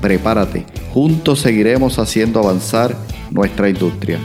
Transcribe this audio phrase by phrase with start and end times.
[0.00, 0.64] Prepárate,
[0.94, 2.96] juntos seguiremos haciendo avanzar
[3.30, 4.18] nuestra industria.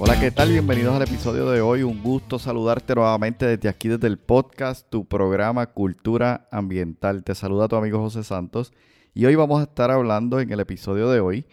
[0.00, 0.50] Hola, ¿qué tal?
[0.50, 1.84] Bienvenidos al episodio de hoy.
[1.84, 7.22] Un gusto saludarte nuevamente desde aquí, desde el podcast, tu programa Cultura Ambiental.
[7.22, 8.72] Te saluda tu amigo José Santos
[9.14, 11.46] y hoy vamos a estar hablando en el episodio de hoy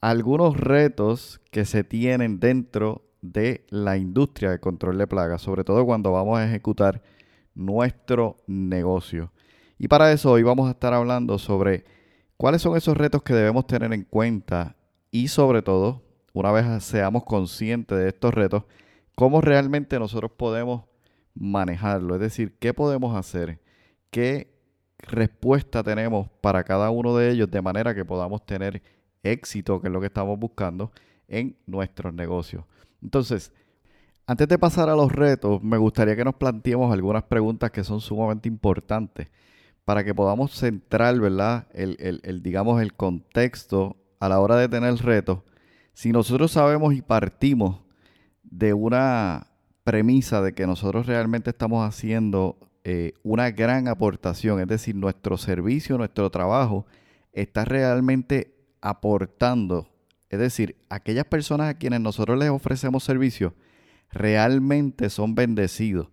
[0.00, 5.84] algunos retos que se tienen dentro de la industria de control de plagas, sobre todo
[5.84, 7.02] cuando vamos a ejecutar
[7.54, 9.32] nuestro negocio.
[9.78, 11.84] Y para eso hoy vamos a estar hablando sobre
[12.36, 14.76] cuáles son esos retos que debemos tener en cuenta
[15.10, 18.64] y sobre todo, una vez seamos conscientes de estos retos,
[19.14, 20.84] cómo realmente nosotros podemos
[21.34, 22.14] manejarlo.
[22.14, 23.60] Es decir, qué podemos hacer,
[24.10, 24.52] qué
[24.98, 28.82] respuesta tenemos para cada uno de ellos de manera que podamos tener
[29.22, 30.92] éxito, que es lo que estamos buscando
[31.28, 32.64] en nuestros negocios.
[33.02, 33.52] Entonces,
[34.28, 38.02] antes de pasar a los retos, me gustaría que nos planteemos algunas preguntas que son
[38.02, 39.28] sumamente importantes
[39.86, 41.66] para que podamos centrar, ¿verdad?
[41.72, 45.38] El, digamos, el contexto a la hora de tener retos.
[45.94, 47.80] Si nosotros sabemos y partimos
[48.42, 49.46] de una
[49.82, 55.96] premisa de que nosotros realmente estamos haciendo eh, una gran aportación, es decir, nuestro servicio,
[55.96, 56.84] nuestro trabajo
[57.32, 59.88] está realmente aportando,
[60.28, 63.54] es decir, aquellas personas a quienes nosotros les ofrecemos servicio,
[64.10, 66.08] realmente son bendecidos.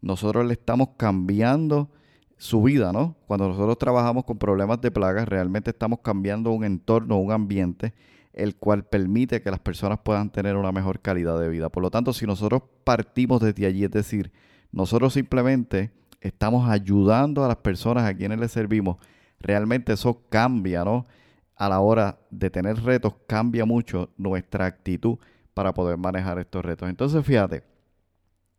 [0.00, 1.90] Nosotros le estamos cambiando
[2.36, 3.16] su vida, ¿no?
[3.26, 7.94] Cuando nosotros trabajamos con problemas de plagas, realmente estamos cambiando un entorno, un ambiente,
[8.32, 11.68] el cual permite que las personas puedan tener una mejor calidad de vida.
[11.68, 14.32] Por lo tanto, si nosotros partimos desde allí, es decir,
[14.72, 18.96] nosotros simplemente estamos ayudando a las personas a quienes les servimos,
[19.38, 21.06] realmente eso cambia, ¿no?
[21.54, 25.18] A la hora de tener retos, cambia mucho nuestra actitud
[25.54, 26.88] para poder manejar estos retos.
[26.88, 27.62] Entonces, fíjate,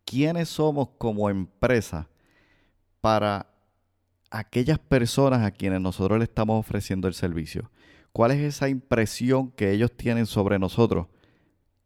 [0.04, 2.08] ¿quiénes somos como empresa
[3.00, 3.46] para
[4.30, 7.70] aquellas personas a quienes nosotros le estamos ofreciendo el servicio?
[8.12, 11.06] ¿Cuál es esa impresión que ellos tienen sobre nosotros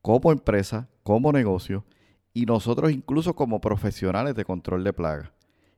[0.02, 1.84] como empresa, como negocio
[2.34, 5.30] y nosotros incluso como profesionales de control de plagas?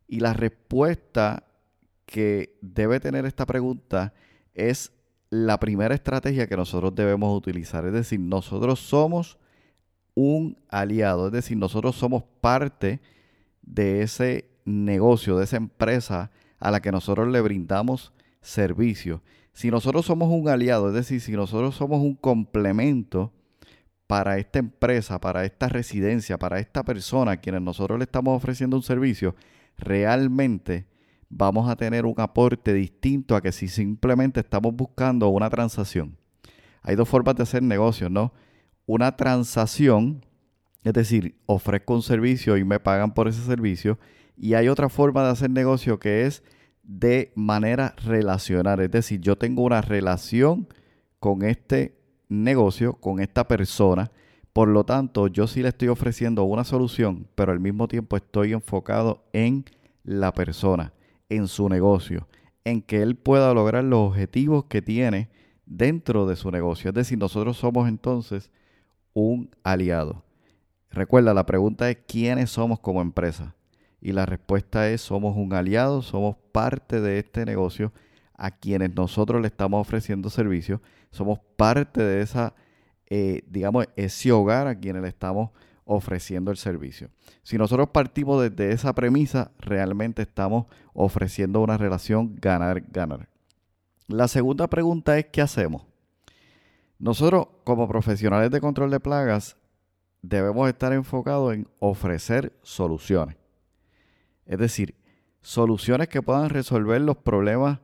[0.09, 1.45] Y la respuesta
[2.05, 4.13] que debe tener esta pregunta
[4.55, 4.93] es
[5.31, 7.87] la primera estrategia que nosotros debemos utilizar.
[7.87, 9.39] Es decir, nosotros somos
[10.15, 13.01] un aliado, es decir, nosotros somos parte
[13.63, 19.23] de ese negocio, de esa empresa a la que nosotros le brindamos servicio.
[19.53, 23.33] Si nosotros somos un aliado, es decir, si nosotros somos un complemento
[24.07, 28.77] para esta empresa, para esta residencia, para esta persona a quienes nosotros le estamos ofreciendo
[28.77, 29.37] un servicio,
[29.79, 30.87] realmente
[31.31, 36.19] vamos a tener un aporte distinto a que si simplemente estamos buscando una transacción.
[36.83, 38.33] Hay dos formas de hacer negocios, ¿no?
[38.85, 40.27] Una transacción,
[40.83, 43.99] es decir, ofrezco un servicio y me pagan por ese servicio.
[44.37, 46.43] Y hay otra forma de hacer negocio que es
[46.83, 48.81] de manera relacional.
[48.81, 50.67] Es decir, yo tengo una relación
[51.21, 51.97] con este
[52.29, 54.11] negocio, con esta persona.
[54.53, 58.53] Por lo tanto, yo sí le estoy ofreciendo una solución, pero al mismo tiempo estoy
[58.53, 59.65] enfocado en
[60.03, 60.93] la persona
[61.31, 62.29] en su negocio,
[62.65, 65.31] en que él pueda lograr los objetivos que tiene
[65.65, 66.91] dentro de su negocio.
[66.91, 68.51] Es decir, nosotros somos entonces
[69.15, 70.25] un aliado.
[70.91, 73.55] Recuerda, la pregunta es quiénes somos como empresa.
[74.01, 77.93] Y la respuesta es somos un aliado, somos parte de este negocio
[78.35, 80.81] a quienes nosotros le estamos ofreciendo servicios,
[81.11, 82.55] somos parte de esa,
[83.11, 85.70] eh, digamos, ese hogar a quienes le estamos ofreciendo
[86.51, 87.11] el servicio.
[87.43, 93.29] Si nosotros partimos desde esa premisa, realmente estamos ofreciendo una relación ganar-ganar.
[94.07, 95.83] La segunda pregunta es, ¿qué hacemos?
[96.99, 99.57] Nosotros como profesionales de control de plagas
[100.23, 103.37] debemos estar enfocados en ofrecer soluciones.
[104.47, 104.95] Es decir,
[105.41, 107.81] soluciones que puedan resolver los problemas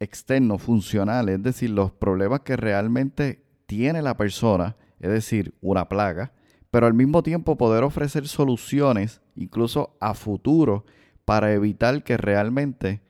[0.00, 6.32] externos, funcionales, es decir, los problemas que realmente tiene la persona, es decir, una plaga,
[6.76, 10.84] pero al mismo tiempo poder ofrecer soluciones, incluso a futuro,
[11.24, 13.00] para evitar que realmente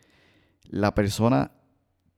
[0.68, 1.50] la persona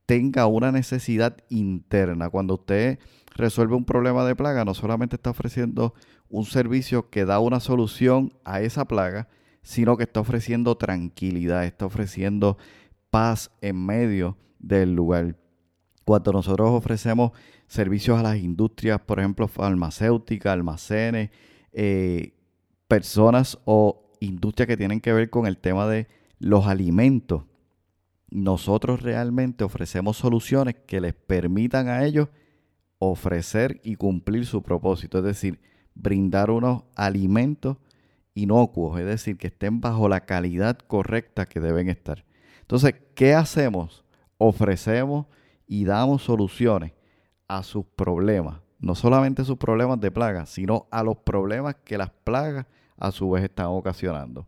[0.05, 2.29] tenga una necesidad interna.
[2.29, 2.99] Cuando usted
[3.35, 5.95] resuelve un problema de plaga, no solamente está ofreciendo
[6.29, 9.27] un servicio que da una solución a esa plaga,
[9.63, 12.59] sino que está ofreciendo tranquilidad, está ofreciendo
[13.09, 15.35] paz en medio del lugar.
[16.05, 17.31] Cuando nosotros ofrecemos
[17.69, 21.29] servicios a las industrias, por ejemplo, farmacéuticas, almacenes,
[21.71, 22.33] eh,
[22.87, 26.07] personas o industrias que tienen que ver con el tema de
[26.39, 27.43] los alimentos,
[28.31, 32.29] nosotros realmente ofrecemos soluciones que les permitan a ellos
[32.97, 35.61] ofrecer y cumplir su propósito, es decir,
[35.93, 37.77] brindar unos alimentos
[38.33, 42.25] inocuos, es decir, que estén bajo la calidad correcta que deben estar.
[42.61, 44.03] Entonces, ¿qué hacemos?
[44.37, 45.27] Ofrecemos
[45.67, 46.93] y damos soluciones
[47.49, 52.11] a sus problemas, no solamente sus problemas de plagas, sino a los problemas que las
[52.23, 52.65] plagas
[52.97, 54.47] a su vez están ocasionando.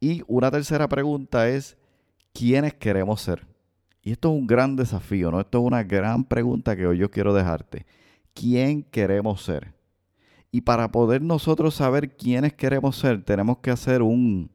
[0.00, 1.76] Y una tercera pregunta es,
[2.32, 3.46] ¿quiénes queremos ser?
[4.02, 5.40] Y esto es un gran desafío, ¿no?
[5.40, 7.84] Esto es una gran pregunta que hoy yo quiero dejarte.
[8.32, 9.74] ¿Quién queremos ser?
[10.50, 14.50] Y para poder nosotros saber quiénes queremos ser, tenemos que hacer un,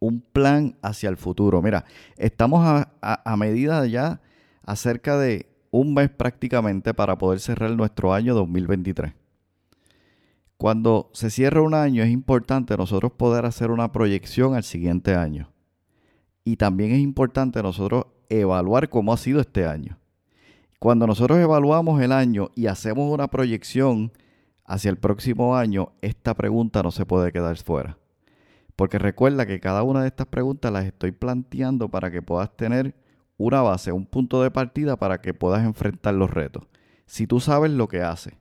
[0.00, 1.62] un plan hacia el futuro.
[1.62, 1.84] Mira,
[2.16, 4.20] estamos a, a, medida ya
[4.64, 9.12] acerca de un mes prácticamente para poder cerrar nuestro año 2023.
[10.56, 15.52] Cuando se cierra un año es importante nosotros poder hacer una proyección al siguiente año.
[16.44, 19.98] Y también es importante nosotros evaluar cómo ha sido este año.
[20.78, 24.12] Cuando nosotros evaluamos el año y hacemos una proyección
[24.64, 27.98] hacia el próximo año, esta pregunta no se puede quedar fuera.
[28.76, 32.94] Porque recuerda que cada una de estas preguntas las estoy planteando para que puedas tener
[33.38, 36.64] una base, un punto de partida para que puedas enfrentar los retos.
[37.06, 38.34] Si tú sabes lo que haces,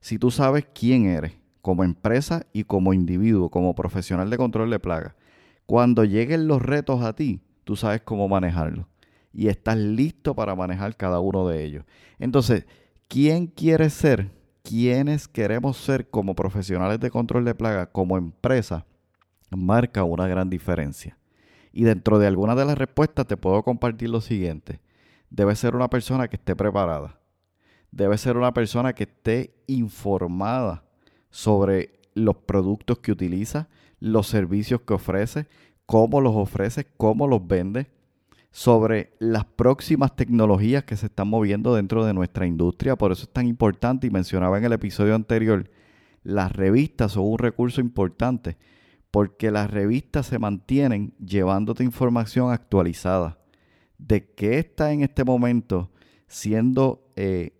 [0.00, 4.78] si tú sabes quién eres como empresa y como individuo, como profesional de control de
[4.78, 5.14] plagas,
[5.66, 8.86] cuando lleguen los retos a ti, tú sabes cómo manejarlos
[9.32, 11.84] y estás listo para manejar cada uno de ellos.
[12.18, 12.66] Entonces,
[13.08, 14.30] ¿quién quiere ser?
[14.62, 18.86] ¿Quiénes queremos ser como profesionales de control de plaga, como empresa?
[19.50, 21.18] Marca una gran diferencia.
[21.76, 24.80] Y dentro de algunas de las respuestas te puedo compartir lo siguiente.
[25.28, 27.18] Debe ser una persona que esté preparada.
[27.90, 30.84] Debe ser una persona que esté informada
[31.30, 33.66] sobre los productos que utiliza,
[33.98, 35.48] los servicios que ofrece,
[35.84, 37.90] cómo los ofrece, cómo los vende,
[38.52, 42.94] sobre las próximas tecnologías que se están moviendo dentro de nuestra industria.
[42.94, 45.68] Por eso es tan importante y mencionaba en el episodio anterior,
[46.22, 48.58] las revistas son un recurso importante
[49.14, 53.38] porque las revistas se mantienen llevándote información actualizada
[53.96, 55.92] de qué está en este momento
[56.26, 57.52] siendo eh,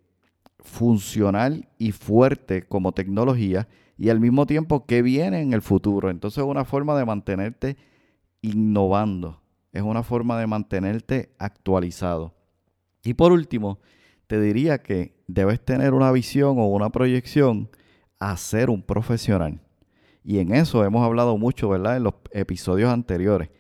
[0.59, 6.11] funcional y fuerte como tecnología y al mismo tiempo qué viene en el futuro.
[6.11, 7.77] Entonces es una forma de mantenerte
[8.43, 9.41] innovando
[9.71, 12.35] es una forma de mantenerte actualizado.
[13.05, 13.79] Y por último,
[14.27, 17.71] te diría que debes tener una visión o una proyección
[18.19, 19.64] a ser un profesional.
[20.25, 21.99] Y en eso hemos hablado mucho, ¿verdad?
[21.99, 23.51] En los episodios anteriores.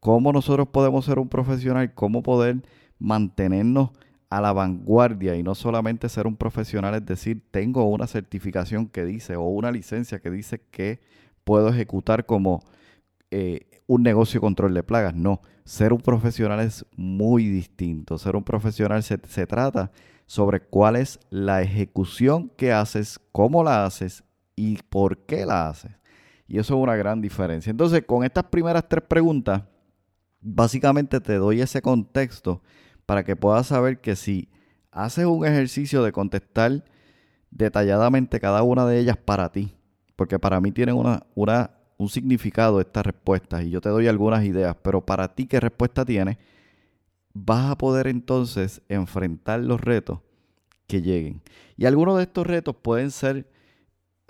[0.00, 2.62] Cómo nosotros podemos ser un profesional, cómo poder
[2.98, 3.90] mantenernos
[4.30, 9.04] a la vanguardia y no solamente ser un profesional, es decir, tengo una certificación que
[9.04, 11.00] dice o una licencia que dice que
[11.44, 12.62] puedo ejecutar como
[13.30, 15.14] eh, un negocio de control de plagas.
[15.14, 18.18] No, ser un profesional es muy distinto.
[18.18, 19.90] Ser un profesional se, trata
[20.26, 24.24] sobre cuál es la ejecución que haces, cómo la haces
[24.56, 25.92] y por qué la haces.
[26.46, 27.70] Y eso es una gran diferencia.
[27.70, 29.62] Entonces, con estas primeras tres preguntas,
[30.40, 32.62] básicamente te doy ese contexto
[33.06, 34.48] para que puedas saber que si
[34.90, 36.84] haces un ejercicio de contestar
[37.50, 39.74] detalladamente cada una de ellas para ti,
[40.16, 44.44] porque para mí tienen una, una un significado estas respuestas y yo te doy algunas
[44.44, 46.38] ideas, pero para ti qué respuesta tienes,
[47.32, 50.20] vas a poder entonces enfrentar los retos
[50.86, 51.40] que lleguen.
[51.76, 53.48] Y algunos de estos retos pueden ser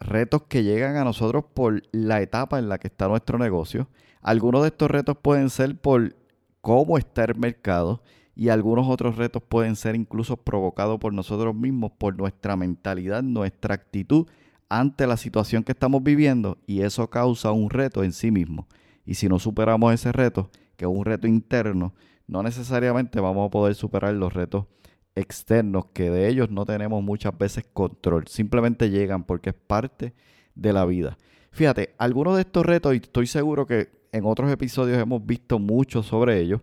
[0.04, 3.88] retos que llegan a nosotros por la etapa en la que está nuestro negocio.
[4.20, 6.16] Algunos de estos retos pueden ser por
[6.60, 8.02] cómo está el mercado
[8.36, 13.74] y algunos otros retos pueden ser incluso provocados por nosotros mismos, por nuestra mentalidad, nuestra
[13.74, 14.26] actitud
[14.68, 18.66] ante la situación que estamos viviendo y eso causa un reto en sí mismo.
[19.04, 21.94] Y si no superamos ese reto, que es un reto interno,
[22.26, 24.66] no necesariamente vamos a poder superar los retos
[25.14, 28.26] externos, que de ellos no tenemos muchas veces control.
[28.26, 30.14] Simplemente llegan porque es parte
[30.54, 31.18] de la vida.
[31.50, 36.02] Fíjate, algunos de estos retos, y estoy seguro que en otros episodios hemos visto mucho
[36.02, 36.60] sobre ellos,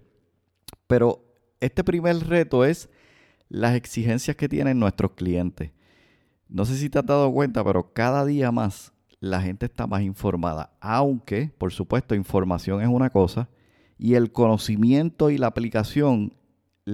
[0.88, 1.24] pero
[1.60, 2.90] este primer reto es
[3.48, 5.72] las exigencias que tienen nuestros clientes.
[6.48, 10.02] No sé si te has dado cuenta, pero cada día más la gente está más
[10.02, 10.74] informada.
[10.82, 13.48] Aunque, por supuesto, información es una cosa
[13.98, 16.34] y el conocimiento y la aplicación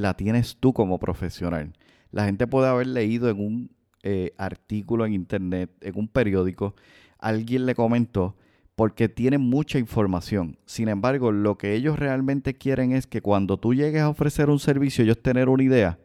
[0.01, 1.74] la tienes tú como profesional.
[2.12, 3.72] La gente puede haber leído en un
[4.04, 6.75] eh, artículo en internet, en un periódico,
[7.20, 8.36] alguien le comentó,
[8.75, 10.58] porque tienen mucha información.
[10.66, 14.60] Sin embargo, lo que ellos realmente quieren es que cuando tú llegues a ofrecer un
[14.60, 16.00] servicio, ellos tener una idea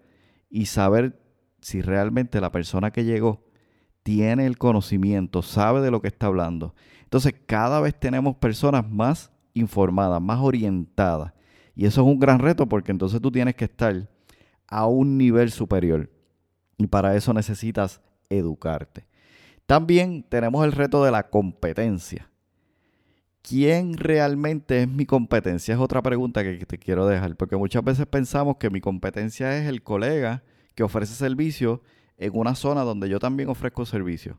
[0.49, 1.21] y saber
[1.61, 3.45] si realmente la persona que llegó
[4.03, 6.75] tiene el conocimiento, sabe de lo que está hablando.
[7.05, 11.33] Entonces, cada vez tenemos personas más informadas, más orientadas.
[11.75, 14.09] Y eso es un gran reto porque entonces tú tienes que estar
[14.69, 16.11] a un nivel superior.
[16.79, 19.07] Y para eso necesitas educarte.
[19.67, 22.31] También tenemos el reto de la competencia.
[23.43, 25.75] ¿Quién realmente es mi competencia?
[25.75, 29.67] Es otra pregunta que te quiero dejar, porque muchas veces pensamos que mi competencia es
[29.67, 30.43] el colega
[30.75, 31.83] que ofrece servicio
[32.19, 34.39] en una zona donde yo también ofrezco servicio.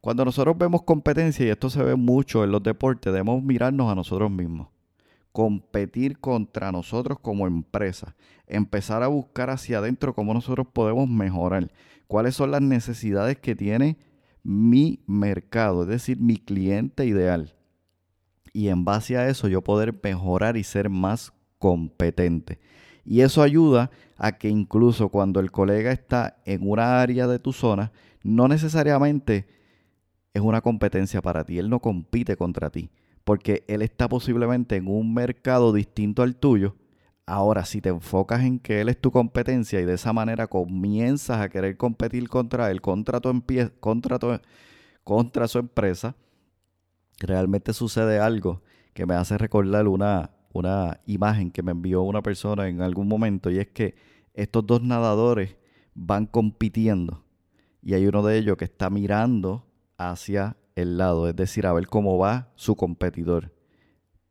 [0.00, 3.94] Cuando nosotros vemos competencia, y esto se ve mucho en los deportes, debemos mirarnos a
[3.94, 4.68] nosotros mismos,
[5.34, 8.14] competir contra nosotros como empresa,
[8.46, 11.72] empezar a buscar hacia adentro cómo nosotros podemos mejorar,
[12.06, 13.98] cuáles son las necesidades que tiene
[14.44, 17.52] mi mercado, es decir, mi cliente ideal
[18.54, 22.60] y en base a eso yo poder mejorar y ser más competente.
[23.04, 27.52] Y eso ayuda a que incluso cuando el colega está en una área de tu
[27.52, 27.90] zona,
[28.22, 29.48] no necesariamente
[30.32, 32.90] es una competencia para ti, él no compite contra ti,
[33.24, 36.76] porque él está posiblemente en un mercado distinto al tuyo.
[37.26, 41.40] Ahora, si te enfocas en que él es tu competencia y de esa manera comienzas
[41.40, 43.42] a querer competir contra él, contra tu,
[43.80, 44.38] contra tu,
[45.02, 46.16] contra su empresa,
[47.18, 48.62] realmente sucede algo
[48.92, 53.50] que me hace recordar una, una imagen que me envió una persona en algún momento
[53.50, 53.94] y es que
[54.34, 55.56] estos dos nadadores
[55.94, 57.24] van compitiendo
[57.82, 59.66] y hay uno de ellos que está mirando
[59.96, 63.52] hacia el lado, es decir, a ver cómo va su competidor.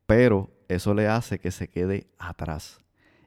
[0.06, 2.80] Pero eso le hace que se quede atrás.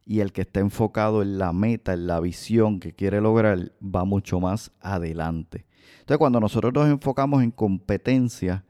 [0.05, 4.05] Y el que está enfocado en la meta, en la visión que quiere lograr, va
[4.05, 5.67] mucho más adelante.
[6.01, 8.65] Entonces, cuando nosotros nos enfocamos en competencia,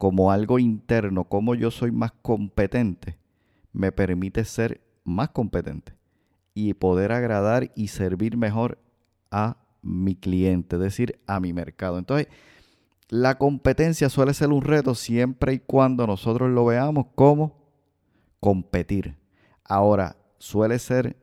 [0.00, 3.18] como algo interno, como yo soy más competente,
[3.72, 5.94] me permite ser más competente
[6.54, 8.78] y poder agradar y servir mejor
[9.30, 11.98] a mi cliente, es decir, a mi mercado.
[11.98, 12.28] Entonces,
[13.10, 17.58] la competencia suele ser un reto siempre y cuando nosotros lo veamos como
[18.38, 19.16] competir.
[19.64, 21.16] Ahora, suele ser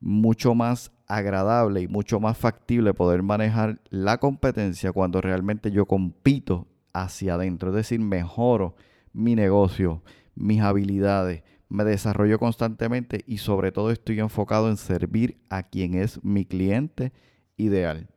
[0.00, 6.68] mucho más agradable y mucho más factible poder manejar la competencia cuando realmente yo compito
[6.92, 8.76] hacia adentro, es decir, mejoro
[9.12, 10.02] mi negocio,
[10.36, 16.22] mis habilidades, me desarrollo constantemente y sobre todo estoy enfocado en servir a quien es
[16.22, 17.12] mi cliente
[17.56, 18.08] ideal.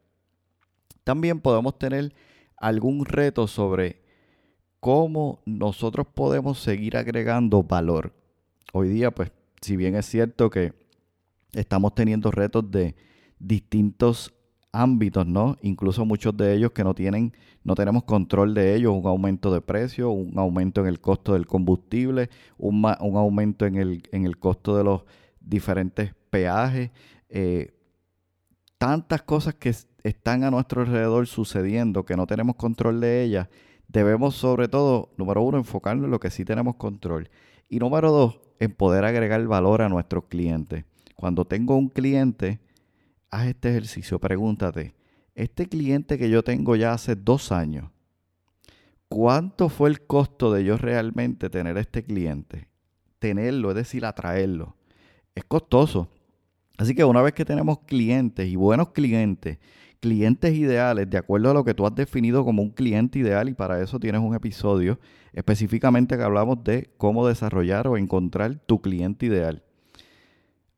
[1.03, 2.13] También podemos tener
[2.59, 4.01] algún reto sobre
[4.79, 8.13] cómo nosotros podemos seguir agregando valor.
[8.73, 10.73] Hoy día, pues, si bien es cierto que
[11.53, 12.95] estamos teniendo retos de
[13.39, 14.33] distintos
[14.71, 15.57] ámbitos, ¿no?
[15.61, 19.61] Incluso muchos de ellos que no tienen, no tenemos control de ellos, un aumento de
[19.61, 24.37] precio, un aumento en el costo del combustible, un, un aumento en el, en el,
[24.37, 25.03] costo de los
[25.39, 26.91] diferentes peajes,
[27.29, 27.73] eh,
[28.77, 33.47] tantas cosas que están a nuestro alrededor sucediendo que no tenemos control de ellas,
[33.87, 37.29] debemos sobre todo, número uno, enfocarnos en lo que sí tenemos control.
[37.67, 40.85] Y número dos, en poder agregar valor a nuestros clientes.
[41.15, 42.59] Cuando tengo un cliente,
[43.29, 44.95] haz este ejercicio, pregúntate,
[45.35, 47.89] este cliente que yo tengo ya hace dos años,
[49.07, 52.67] ¿cuánto fue el costo de yo realmente tener este cliente?
[53.19, 54.75] Tenerlo, es decir, atraerlo.
[55.35, 56.09] Es costoso.
[56.77, 59.59] Así que una vez que tenemos clientes y buenos clientes,
[59.99, 63.53] clientes ideales, de acuerdo a lo que tú has definido como un cliente ideal, y
[63.53, 64.99] para eso tienes un episodio
[65.33, 69.63] específicamente que hablamos de cómo desarrollar o encontrar tu cliente ideal.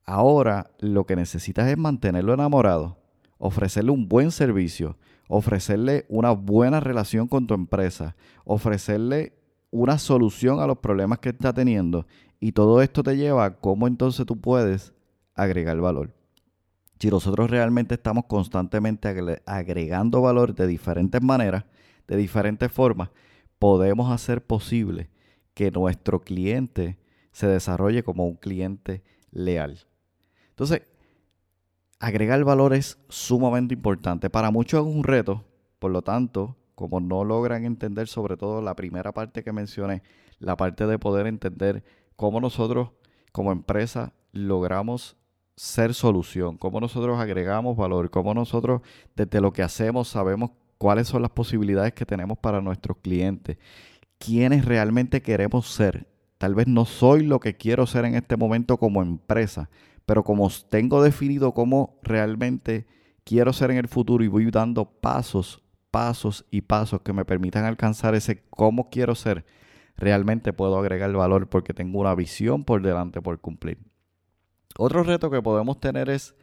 [0.06, 2.98] Ahora lo que necesitas es mantenerlo enamorado,
[3.38, 4.98] ofrecerle un buen servicio,
[5.28, 9.34] ofrecerle una buena relación con tu empresa, ofrecerle
[9.70, 12.06] una solución a los problemas que está teniendo.
[12.40, 14.94] Y todo esto te lleva a cómo entonces tú puedes
[15.34, 16.14] agregar valor.
[17.02, 19.12] Si nosotros realmente estamos constantemente
[19.48, 21.66] agregando valor de diferentes maneras,
[22.08, 23.10] de diferentes formas,
[23.58, 25.10] podemos hacer posible
[25.56, 27.00] que nuestro cliente
[27.32, 29.80] se desarrolle como un cliente leal.
[30.50, 30.84] Entonces,
[32.00, 34.30] agregar valor es sumamente importante.
[34.30, 35.44] Para muchos es un reto,
[35.80, 40.04] por lo tanto, como no logran entender sobre todo la primera parte que mencioné,
[40.38, 41.84] la parte de poder entender
[42.16, 42.92] cómo nosotros
[43.32, 45.18] como empresa logramos
[45.56, 48.82] ser solución, cómo nosotros agregamos valor, cómo nosotros
[49.16, 53.58] desde lo que hacemos sabemos cuáles son las posibilidades que tenemos para nuestros clientes,
[54.18, 56.08] quiénes realmente queremos ser.
[56.38, 59.70] Tal vez no soy lo que quiero ser en este momento como empresa,
[60.08, 62.88] pero como tengo definido cómo realmente
[63.24, 67.66] quiero ser en el futuro y voy dando pasos, pasos y pasos que me permitan
[67.66, 69.46] alcanzar ese cómo quiero ser,
[69.98, 73.91] realmente puedo agregar valor porque tengo una visión por delante por cumplir.
[74.84, 76.34] Otro reto que podemos tener es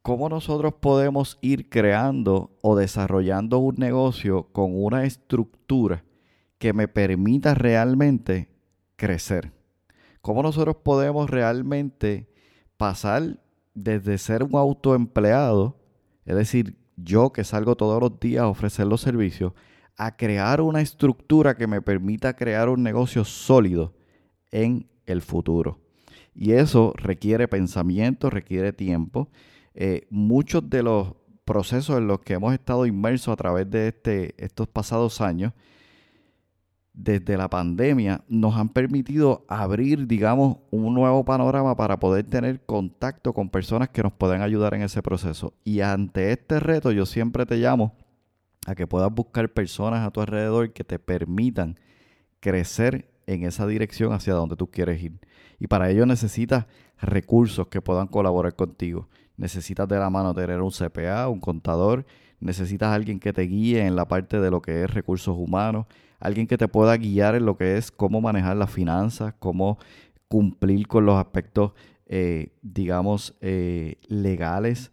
[0.00, 6.04] cómo nosotros podemos ir creando o desarrollando un negocio con una estructura
[6.56, 8.48] que me permita realmente
[8.96, 9.52] crecer.
[10.22, 12.30] Cómo nosotros podemos realmente
[12.78, 13.40] pasar
[13.74, 15.76] desde ser un autoempleado,
[16.24, 19.52] es decir, yo que salgo todos los días a ofrecer los servicios,
[19.98, 23.92] a crear una estructura que me permita crear un negocio sólido
[24.50, 25.85] en el futuro.
[26.38, 29.30] Y eso requiere pensamiento, requiere tiempo.
[29.74, 31.14] Eh, muchos de los
[31.46, 35.54] procesos en los que hemos estado inmersos a través de este, estos pasados años,
[36.92, 43.32] desde la pandemia, nos han permitido abrir, digamos, un nuevo panorama para poder tener contacto
[43.32, 45.54] con personas que nos puedan ayudar en ese proceso.
[45.64, 47.94] Y ante este reto, yo siempre te llamo
[48.66, 51.78] a que puedas buscar personas a tu alrededor que te permitan
[52.40, 55.18] crecer en esa dirección hacia donde tú quieres ir.
[55.58, 56.66] Y para ello necesitas
[57.00, 59.08] recursos que puedan colaborar contigo.
[59.36, 62.06] Necesitas de la mano tener un CPA, un contador,
[62.40, 65.86] necesitas alguien que te guíe en la parte de lo que es recursos humanos,
[66.20, 69.78] alguien que te pueda guiar en lo que es cómo manejar las finanzas, cómo
[70.28, 71.72] cumplir con los aspectos,
[72.06, 74.92] eh, digamos, eh, legales.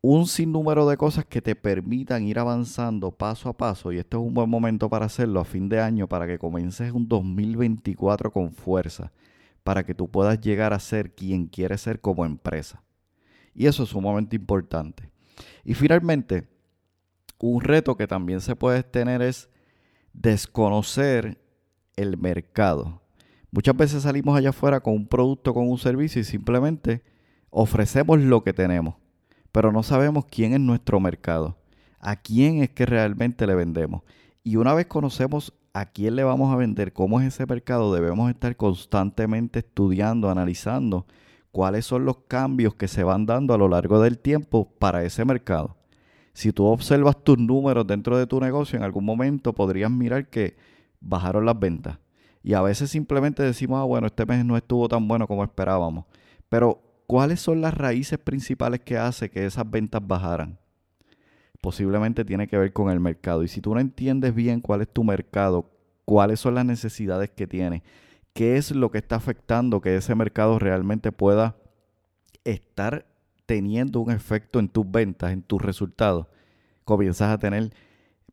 [0.00, 3.90] Un sinnúmero de cosas que te permitan ir avanzando paso a paso.
[3.90, 6.92] Y este es un buen momento para hacerlo a fin de año, para que comiences
[6.92, 9.12] un 2024 con fuerza,
[9.64, 12.82] para que tú puedas llegar a ser quien quieres ser como empresa.
[13.54, 15.10] Y eso es sumamente importante.
[15.64, 16.46] Y finalmente,
[17.38, 19.48] un reto que también se puede tener es
[20.12, 21.40] desconocer
[21.96, 23.02] el mercado.
[23.50, 27.02] Muchas veces salimos allá afuera con un producto, con un servicio y simplemente
[27.50, 28.96] ofrecemos lo que tenemos,
[29.52, 31.56] pero no sabemos quién es nuestro mercado,
[32.00, 34.02] a quién es que realmente le vendemos.
[34.42, 38.30] Y una vez conocemos a quién le vamos a vender, cómo es ese mercado, debemos
[38.30, 41.04] estar constantemente estudiando, analizando
[41.50, 45.24] cuáles son los cambios que se van dando a lo largo del tiempo para ese
[45.24, 45.76] mercado.
[46.32, 50.56] Si tú observas tus números dentro de tu negocio, en algún momento podrías mirar que
[51.00, 51.98] bajaron las ventas.
[52.42, 56.04] Y a veces simplemente decimos, ah, bueno, este mes no estuvo tan bueno como esperábamos.
[56.48, 60.58] Pero, ¿cuáles son las raíces principales que hace que esas ventas bajaran?
[61.64, 63.42] Posiblemente tiene que ver con el mercado.
[63.42, 65.70] Y si tú no entiendes bien cuál es tu mercado,
[66.04, 67.82] cuáles son las necesidades que tiene,
[68.34, 71.56] qué es lo que está afectando que ese mercado realmente pueda
[72.44, 73.06] estar
[73.46, 76.26] teniendo un efecto en tus ventas, en tus resultados,
[76.84, 77.72] comienzas a tener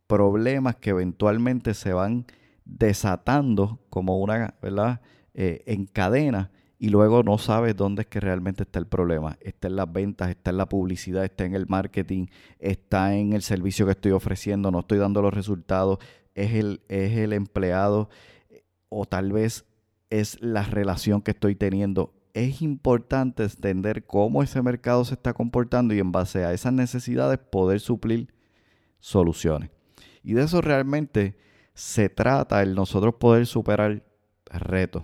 [0.07, 2.25] problemas que eventualmente se van
[2.65, 4.99] desatando como una, ¿verdad?
[5.33, 9.37] Eh, en cadena y luego no sabes dónde es que realmente está el problema.
[9.39, 12.25] Está en las ventas, está en la publicidad, está en el marketing,
[12.57, 15.99] está en el servicio que estoy ofreciendo, no estoy dando los resultados,
[16.33, 18.09] es el, es el empleado
[18.89, 19.65] o tal vez
[20.09, 25.93] es la relación que estoy teniendo es importante entender cómo ese mercado se está comportando
[25.93, 28.33] y en base a esas necesidades poder suplir
[28.99, 29.69] soluciones.
[30.23, 31.37] Y de eso realmente
[31.75, 34.03] se trata el nosotros poder superar
[34.45, 35.03] retos.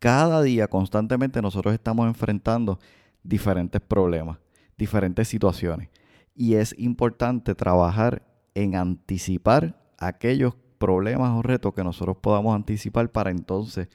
[0.00, 2.78] Cada día constantemente nosotros estamos enfrentando
[3.22, 4.38] diferentes problemas,
[4.76, 5.90] diferentes situaciones.
[6.34, 8.22] Y es importante trabajar
[8.54, 13.88] en anticipar aquellos problemas o retos que nosotros podamos anticipar para entonces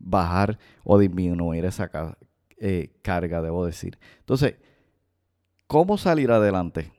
[0.00, 1.88] bajar o disminuir esa
[2.58, 4.00] eh, carga, debo decir.
[4.18, 4.56] Entonces,
[5.68, 6.90] ¿cómo salir adelante?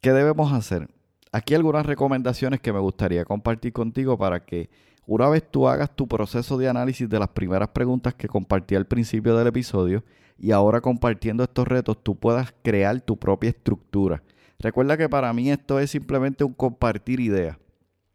[0.00, 0.88] ¿Qué debemos hacer?
[1.32, 4.70] Aquí algunas recomendaciones que me gustaría compartir contigo para que
[5.06, 8.86] una vez tú hagas tu proceso de análisis de las primeras preguntas que compartí al
[8.86, 10.04] principio del episodio
[10.38, 14.22] y ahora compartiendo estos retos, tú puedas crear tu propia estructura.
[14.58, 17.58] Recuerda que para mí esto es simplemente un compartir ideas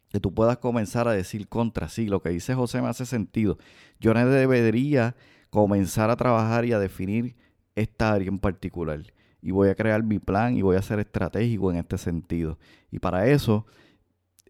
[0.09, 2.07] que tú puedas comenzar a decir contra sí.
[2.07, 3.57] Lo que dice José me hace sentido.
[3.99, 5.15] Yo no debería
[5.49, 7.35] comenzar a trabajar y a definir
[7.75, 9.03] esta área en particular.
[9.41, 12.57] Y voy a crear mi plan y voy a ser estratégico en este sentido.
[12.91, 13.65] Y para eso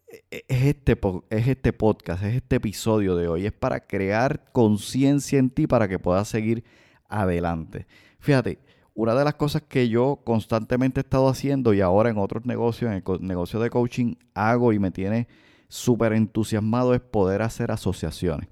[0.10, 0.98] es este,
[1.30, 3.46] es este podcast, es este episodio de hoy.
[3.46, 6.64] Es para crear conciencia en ti para que puedas seguir
[7.08, 7.88] adelante.
[8.20, 8.60] Fíjate,
[8.94, 12.92] una de las cosas que yo constantemente he estado haciendo y ahora en otros negocios,
[12.92, 15.28] en el negocio de coaching, hago y me tiene
[15.68, 18.50] súper entusiasmado es poder hacer asociaciones.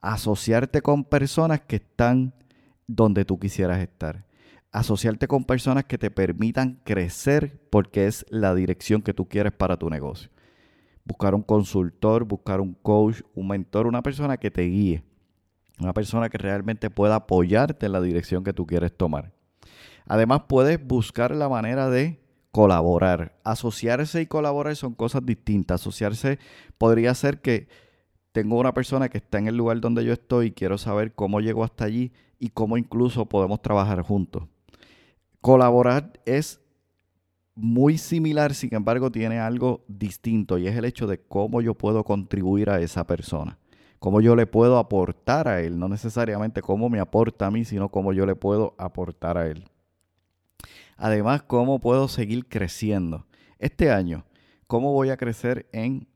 [0.00, 2.34] Asociarte con personas que están
[2.86, 4.26] donde tú quisieras estar.
[4.72, 9.76] Asociarte con personas que te permitan crecer porque es la dirección que tú quieres para
[9.76, 10.33] tu negocio.
[11.04, 15.04] Buscar un consultor, buscar un coach, un mentor, una persona que te guíe.
[15.80, 19.32] Una persona que realmente pueda apoyarte en la dirección que tú quieres tomar.
[20.06, 22.20] Además, puedes buscar la manera de
[22.52, 23.38] colaborar.
[23.42, 25.80] Asociarse y colaborar son cosas distintas.
[25.80, 26.38] Asociarse
[26.78, 27.68] podría ser que
[28.32, 31.40] tengo una persona que está en el lugar donde yo estoy y quiero saber cómo
[31.40, 34.44] llegó hasta allí y cómo incluso podemos trabajar juntos.
[35.40, 36.60] Colaborar es
[37.54, 42.04] muy similar, sin embargo, tiene algo distinto y es el hecho de cómo yo puedo
[42.04, 43.58] contribuir a esa persona,
[43.98, 47.88] cómo yo le puedo aportar a él, no necesariamente cómo me aporta a mí, sino
[47.88, 49.64] cómo yo le puedo aportar a él.
[50.96, 53.26] Además, cómo puedo seguir creciendo.
[53.58, 54.24] Este año,
[54.66, 56.08] ¿cómo voy a crecer en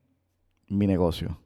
[0.69, 1.39] mi negocio?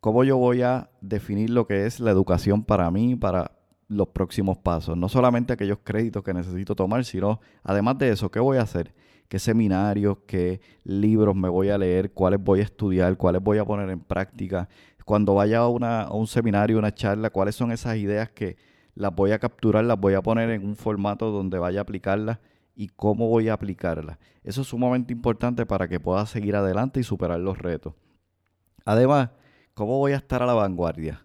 [0.00, 3.52] ¿Cómo yo voy a definir lo que es la educación para mí, para
[3.88, 4.96] los próximos pasos?
[4.96, 8.94] No solamente aquellos créditos que necesito tomar, sino además de eso, ¿qué voy a hacer?
[9.28, 13.64] Qué seminarios, qué libros me voy a leer, cuáles voy a estudiar, cuáles voy a
[13.64, 14.68] poner en práctica.
[15.04, 18.56] Cuando vaya a, un seminario, una charla, cuáles son esas ideas que
[18.94, 22.38] las voy a capturar, las voy a poner en un formato donde vaya a aplicarlas
[22.74, 24.18] y cómo voy a aplicarlas.
[24.42, 27.94] Eso es sumamente importante para que pueda seguir adelante y superar los retos.
[28.84, 29.30] Además,
[29.74, 31.24] ¿cómo voy a estar a la vanguardia?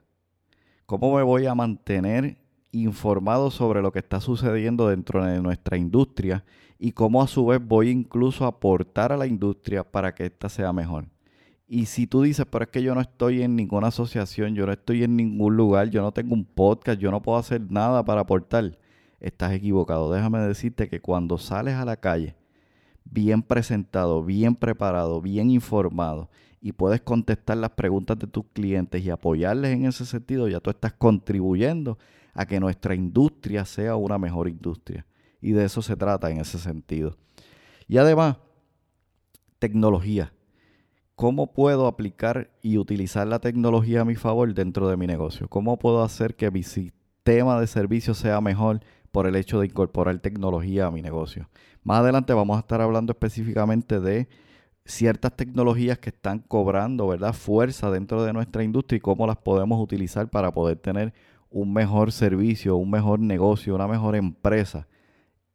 [0.86, 2.38] ¿Cómo me voy a mantener
[2.72, 6.44] informado sobre lo que está sucediendo dentro de nuestra industria
[6.84, 10.50] y cómo a su vez voy incluso a aportar a la industria para que ésta
[10.50, 11.06] sea mejor.
[11.68, 14.72] Y si tú dices, pero es que yo no estoy en ninguna asociación, yo no
[14.72, 18.22] estoy en ningún lugar, yo no tengo un podcast, yo no puedo hacer nada para
[18.22, 18.80] aportar,
[19.20, 20.12] estás equivocado.
[20.12, 22.36] Déjame decirte que cuando sales a la calle,
[23.06, 29.12] bien presentado, bien preparado, bien informado, y puedes contestar las preguntas de tus clientes y
[29.12, 32.00] apoyarles en ese sentido, ya tú estás contribuyendo
[32.34, 35.06] a que nuestra industria sea una mejor industria.
[35.42, 37.18] Y de eso se trata en ese sentido.
[37.88, 38.38] Y además,
[39.60, 40.34] tecnología.
[41.16, 45.48] ¿Cómo puedo aplicar y utilizar la tecnología a mi favor dentro de mi negocio?
[45.50, 48.80] ¿Cómo puedo hacer que mi sistema de servicio sea mejor
[49.12, 51.50] por el hecho de incorporar tecnología a mi negocio?
[51.84, 54.30] Más adelante vamos a estar hablando específicamente de
[54.86, 57.34] ciertas tecnologías que están cobrando, ¿verdad?
[57.34, 61.14] Fuerza dentro de nuestra industria y cómo las podemos utilizar para poder tener
[61.50, 64.88] un mejor servicio, un mejor negocio, una mejor empresa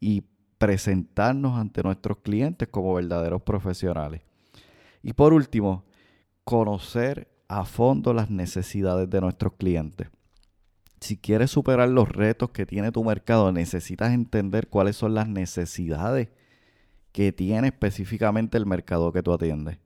[0.01, 0.25] y
[0.59, 4.23] presentarnos ante nuestros clientes como verdaderos profesionales.
[5.03, 5.85] Y por último,
[6.45, 10.09] conocer a fondo las necesidades de nuestros clientes.
[11.01, 16.29] Si quieres superar los retos que tiene tu mercado, necesitas entender cuáles son las necesidades
[17.13, 19.79] que tiene específicamente el mercado que tú atiendes.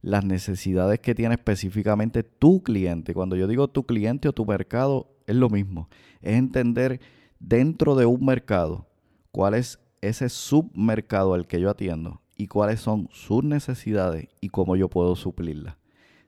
[0.00, 3.14] Las necesidades que tiene específicamente tu cliente.
[3.14, 5.88] Cuando yo digo tu cliente o tu mercado, es lo mismo.
[6.20, 7.00] Es entender
[7.40, 8.86] dentro de un mercado
[9.34, 14.76] cuál es ese submercado al que yo atiendo y cuáles son sus necesidades y cómo
[14.76, 15.74] yo puedo suplirlas.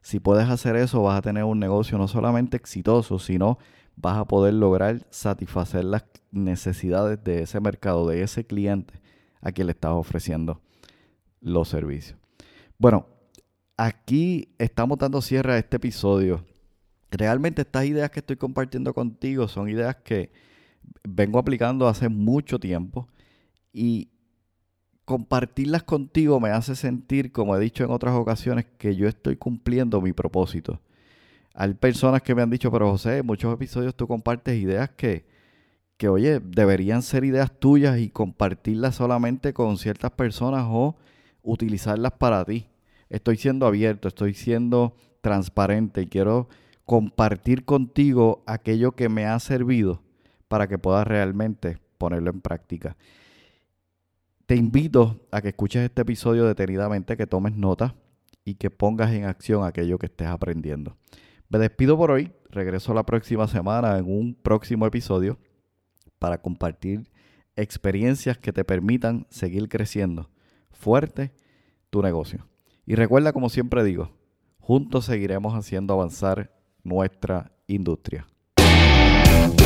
[0.02, 3.58] Si puedes hacer eso, vas a tener un negocio no solamente exitoso, sino
[3.94, 8.94] vas a poder lograr satisfacer las necesidades de ese mercado, de ese cliente
[9.40, 10.60] a quien le estás ofreciendo
[11.40, 12.18] los servicios.
[12.76, 13.06] Bueno,
[13.76, 16.44] aquí estamos dando cierre a este episodio.
[17.12, 20.32] Realmente estas ideas que estoy compartiendo contigo son ideas que
[21.04, 23.08] vengo aplicando hace mucho tiempo
[23.72, 24.10] y
[25.04, 30.00] compartirlas contigo me hace sentir, como he dicho en otras ocasiones, que yo estoy cumpliendo
[30.00, 30.80] mi propósito.
[31.54, 35.24] Hay personas que me han dicho, pero José, en muchos episodios tú compartes ideas que,
[35.96, 40.96] que, oye, deberían ser ideas tuyas y compartirlas solamente con ciertas personas o
[41.42, 42.66] utilizarlas para ti.
[43.08, 46.48] Estoy siendo abierto, estoy siendo transparente y quiero
[46.84, 50.05] compartir contigo aquello que me ha servido
[50.48, 52.96] para que puedas realmente ponerlo en práctica.
[54.46, 57.94] Te invito a que escuches este episodio detenidamente, que tomes nota
[58.44, 60.96] y que pongas en acción aquello que estés aprendiendo.
[61.48, 65.38] Me despido por hoy, regreso la próxima semana en un próximo episodio
[66.18, 67.10] para compartir
[67.56, 70.30] experiencias que te permitan seguir creciendo
[70.70, 71.32] fuerte
[71.90, 72.46] tu negocio.
[72.84, 74.12] Y recuerda, como siempre digo,
[74.60, 76.52] juntos seguiremos haciendo avanzar
[76.84, 78.26] nuestra industria.